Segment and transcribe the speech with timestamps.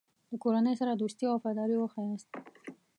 [0.29, 2.29] د کورنۍ سره دوستي او وفاداري وښیاست.